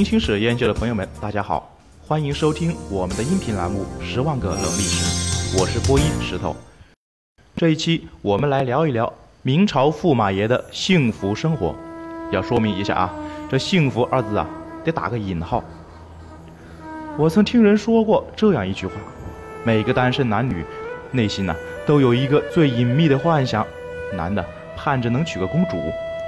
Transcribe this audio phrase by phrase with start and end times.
[0.00, 1.76] 明清史研究的朋友们，大家好，
[2.08, 6.56] 欢迎收听我们的音频栏目《十万个冷历史》，我是播音石头。
[7.54, 9.12] 这一期我们来聊一聊
[9.42, 11.74] 明朝驸马爷的幸福生活。
[12.32, 13.14] 要说明一下啊，
[13.50, 14.48] 这“幸福”二字啊，
[14.82, 15.62] 得打个引号。
[17.18, 18.94] 我曾听人说过这样一句话：
[19.64, 20.64] 每个单身男女
[21.10, 21.54] 内心呢，
[21.84, 23.66] 都有一个最隐秘的幻想，
[24.14, 24.42] 男的
[24.74, 25.76] 盼着能娶个公主，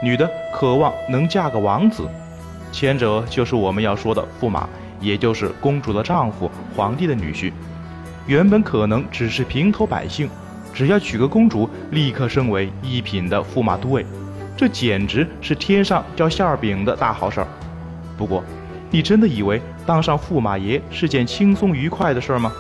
[0.02, 2.06] 女的渴望能嫁个王子。
[2.72, 4.68] 前者就是我们要说的驸马，
[4.98, 7.52] 也就是公主的丈夫，皇帝的女婿。
[8.26, 10.28] 原本可能只是平头百姓，
[10.72, 14.06] 只要娶个公主，立刻升为一品的驸马都尉，
[14.56, 17.46] 这简直是天上掉馅儿饼的大好事儿。
[18.16, 18.42] 不过，
[18.90, 22.52] 你真的以为当上驸马爷是件轻松愉快的事儿吗？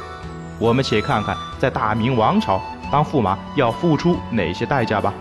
[0.58, 2.60] 我们且看看，在大明王朝
[2.90, 5.14] 当驸马要付出哪些代价吧。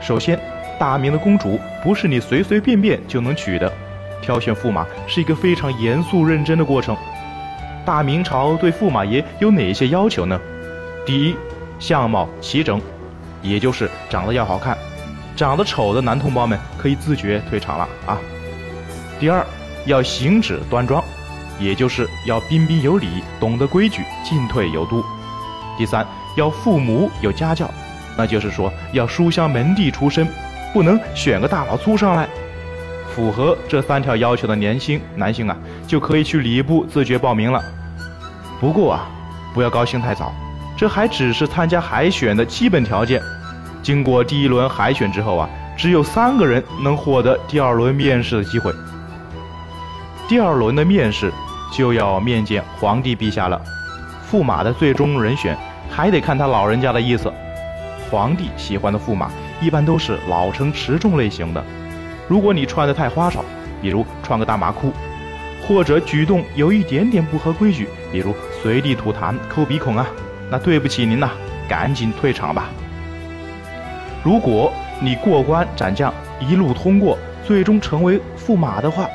[0.00, 0.38] 首先，
[0.78, 3.72] 大明的公主不是你随随便便就能娶的，
[4.20, 6.96] 挑选驸马是一个非常严肃认真的过程。
[7.84, 10.40] 大明朝对驸马爷有哪些要求呢？
[11.06, 11.36] 第一，
[11.78, 12.80] 相貌齐整，
[13.42, 14.76] 也就是长得要好看，
[15.36, 18.18] 长得丑的男同胞们可以自觉退场了啊。
[19.20, 19.46] 第二，
[19.84, 21.02] 要行止端庄，
[21.60, 25.04] 也就是要彬彬有礼，懂得规矩，进退有度。
[25.76, 27.70] 第三，要父母有家教，
[28.16, 30.26] 那就是说要书香门第出身。
[30.74, 32.28] 不能选个大佬粗上来，
[33.14, 37.62] 符合这三条要求的年轻男性啊，就可以去礼部自觉报名了。
[38.58, 39.06] 不过啊，
[39.54, 40.34] 不要高兴太早，
[40.76, 43.22] 这还只是参加海选的基本条件。
[43.84, 48.72] 经过第一轮海选之后啊，只有三个人能获得第二轮面试的机会。
[50.26, 51.32] 第二轮的面试
[51.72, 53.62] 就要面见皇帝陛下了，
[54.28, 55.56] 驸马的最终人选
[55.88, 57.32] 还得看他老人家的意思。
[58.10, 59.30] 皇帝喜欢的驸马。
[59.60, 61.64] 一般都是老成持重类型的。
[62.28, 63.44] 如果你穿的太花哨，
[63.82, 64.92] 比如穿个大马裤，
[65.66, 70.06] 或者举动有一点点不合规矩，比如随地吐痰、抠鼻孔啊，
[70.50, 71.30] 那对不起您呐，
[71.68, 72.68] 赶紧退场吧。
[74.22, 79.06] 如果你过关斩将，一路通过，最终成为驸马的话，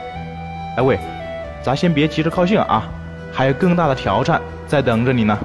[0.78, 1.00] 哎喂，
[1.64, 2.88] 咱先别急着高兴啊，
[3.32, 5.38] 还有更大的挑战在等着你呢。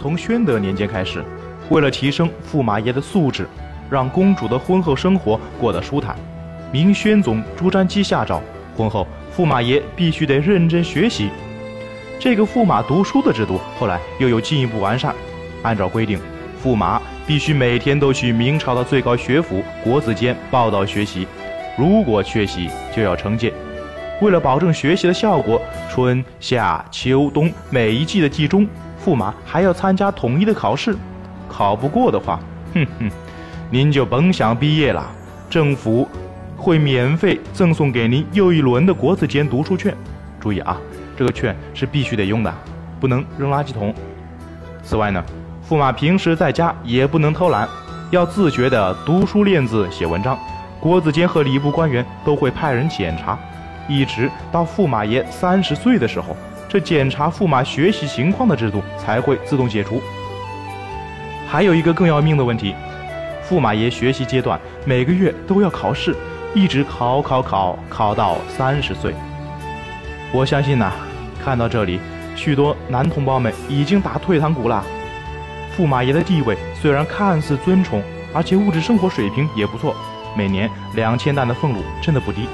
[0.00, 1.22] 从宣德年间开始。
[1.70, 3.48] 为了提升驸马爷的素质，
[3.90, 6.16] 让公主的婚后生活过得舒坦，
[6.72, 8.42] 明宣宗朱瞻基下诏，
[8.76, 9.06] 婚后
[9.36, 11.30] 驸马爷必须得认真学习。
[12.18, 15.14] 这个驸马读书的制度后来又有进一步完善。
[15.62, 16.18] 按照规定，
[16.64, 21.26] 驸马必须每天都去明朝的最高学府国子监报道学习，
[21.76, 23.52] 如果缺席就要惩戒。
[24.20, 28.66] 为了保证学习的效果，春夏秋冬每一季的季中，
[29.04, 30.96] 驸马还要参加统一的考试。
[31.48, 32.38] 考不过的话，
[32.74, 33.10] 哼哼，
[33.70, 35.10] 您就甭想毕业了。
[35.48, 36.06] 政府
[36.56, 39.96] 会免费赠送给您又一轮的国子监读书券。
[40.38, 40.76] 注意啊，
[41.16, 42.54] 这个券是必须得用的，
[43.00, 43.94] 不能扔垃圾桶。
[44.82, 45.24] 此外呢，
[45.68, 47.68] 驸马平时在家也不能偷懒，
[48.10, 50.38] 要自觉的读书练字、写文章。
[50.80, 53.36] 国子监和礼部官员都会派人检查，
[53.88, 56.36] 一直到驸马爷三十岁的时候，
[56.68, 60.00] 这检查驸马学习情况的制度才会自动解除。
[61.50, 62.74] 还有一个更要命的问题，
[63.48, 66.14] 驸马爷学习阶段每个月都要考试，
[66.54, 69.14] 一直考考考考到三十岁。
[70.30, 70.92] 我相信呐，
[71.42, 71.98] 看到这里，
[72.36, 74.84] 许多男同胞们已经打退堂鼓了。
[75.74, 78.02] 驸马爷的地位虽然看似尊崇，
[78.34, 79.96] 而且物质生活水平也不错，
[80.36, 82.46] 每年两千担的俸禄真的不低，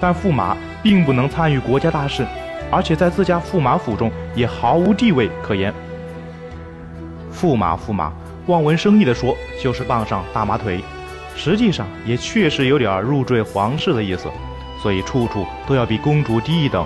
[0.00, 2.26] 但驸马并不能参与国家大事，
[2.72, 5.74] 而且在自家驸马府中也毫无地位可言。
[7.38, 8.10] 驸马，驸马。
[8.50, 10.82] 望文生义的说，就是傍上大马腿，
[11.34, 14.28] 实际上也确实有点入赘皇室的意思，
[14.82, 16.84] 所以处处都要比公主低一等。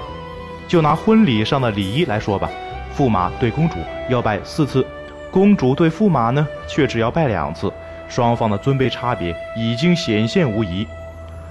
[0.68, 2.48] 就拿婚礼上的礼仪来说吧，
[2.96, 3.76] 驸马对公主
[4.08, 4.86] 要拜四次，
[5.30, 7.72] 公主对驸马呢却只要拜两次，
[8.08, 10.86] 双方的尊卑差别已经显现无疑。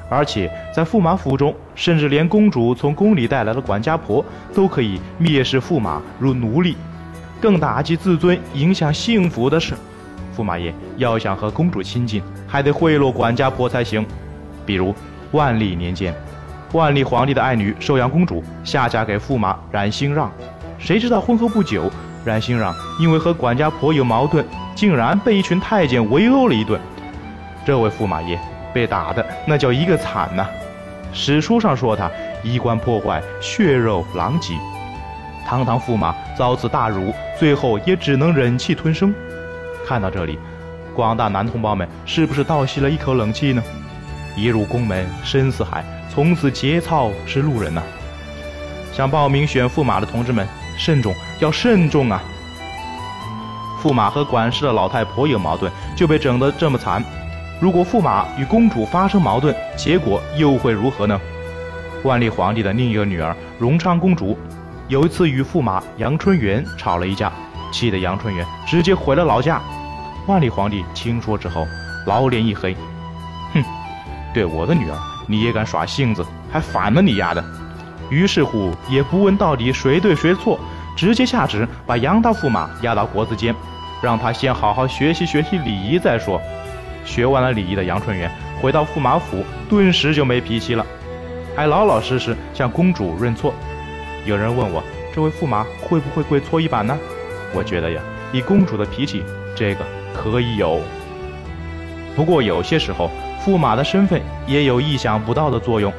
[0.09, 4.23] 而且在驸马府中，甚至连公主从宫里带来的管家婆
[4.53, 6.75] 都可以蔑视驸马如奴隶，
[7.41, 9.73] 更打击自尊、影响幸福的是。
[10.35, 14.05] 驸马爷要想和公主亲近，还得贿赂管家婆才行。
[14.65, 14.93] 比如
[15.31, 16.13] 万历年间，
[16.71, 20.31] 万历皇帝的爱女寿阳公主下嫁给驸马冉兴让，
[20.79, 21.91] 谁知道婚后不久，
[22.25, 26.79] 冉兴让因为和管家婆有矛盾，竟然被一群太监围殴了一顿。
[27.65, 28.39] 这位驸马爷
[28.73, 30.45] 被打的那叫一个惨呐！
[31.13, 32.09] 史书上说他
[32.43, 34.53] 衣冠破坏，血肉狼藉。
[35.45, 39.13] 堂堂驸马遭此大辱，最后也只能忍气吞声。
[39.85, 40.39] 看到这里，
[40.95, 43.61] 广大男同胞们是不是倒吸了一口冷气呢？
[44.35, 47.81] 一入宫门深似海，从此节操是路人呐。
[48.91, 50.47] 想报名选驸马的同志们，
[50.77, 52.21] 慎重，要慎重啊！
[53.81, 57.03] 驸马和管事的老太婆有矛盾，就被整得这么惨。
[57.59, 61.19] 如果驸马与公主发生矛盾，结果又会如何呢？
[62.03, 64.37] 万历皇帝的另一个女儿荣昌公主，
[64.87, 67.31] 有一次与驸马杨春元吵了一架，
[67.71, 69.61] 气得杨春元直接回了老家。
[70.25, 71.67] 万历皇帝听说之后，
[72.05, 72.75] 老脸一黑，
[73.53, 73.63] 哼，
[74.33, 74.97] 对我的女儿
[75.27, 77.43] 你也敢耍性子，还反了你丫的！
[78.09, 80.59] 于是乎，也不问到底谁对谁错，
[80.95, 83.53] 直接下旨把杨大驸马押到国子监，
[84.01, 86.41] 让他先好好学习学习礼仪再说。
[87.03, 88.31] 学完了礼仪的杨春元
[88.61, 90.85] 回到驸马府，顿时就没脾气了，
[91.53, 93.53] 还老老实实向公主认错。
[94.25, 94.81] 有人问我，
[95.13, 96.97] 这位驸马会不会跪搓衣板呢？
[97.53, 99.21] 我觉得呀，以公主的脾气，
[99.55, 100.79] 这个可以有。
[102.15, 103.09] 不过有些时候，
[103.43, 105.91] 驸马的身份也有意想不到的作用。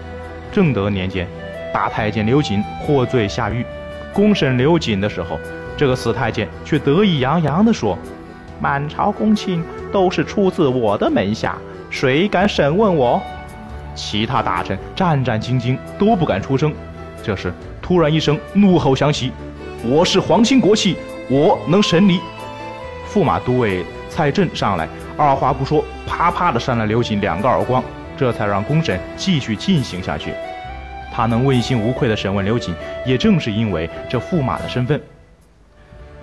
[0.52, 1.26] 正德年间。
[1.72, 3.66] 大太监刘瑾获罪下狱，
[4.12, 5.40] 公审刘瑾的时候，
[5.76, 7.98] 这个死太监却得意洋洋地说
[8.62, 9.60] ：“满朝公卿
[9.92, 11.58] 都是出自我的门下，
[11.90, 13.20] 谁敢审问我？”
[13.96, 16.72] 其他大臣战战兢兢，都不敢出声。
[17.24, 17.52] 这时，
[17.82, 19.32] 突然一声怒吼响起
[19.84, 20.96] ：“我是皇亲国戚，
[21.28, 22.20] 我能审你！”
[23.12, 23.84] 驸马都尉
[24.14, 27.82] 蔡振上来，二话不说，啪啪的扇了刘瑾两个耳光，
[28.16, 30.32] 这才让公审继续进行下去。
[31.12, 32.72] 他能问心无愧的审问刘瑾，
[33.04, 35.02] 也正是因为这驸马的身份。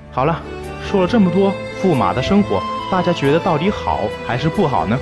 [0.09, 0.41] 好了，
[0.89, 1.51] 说了这么多
[1.83, 4.97] 驸马的生活，大家觉得到底好还是不好呢？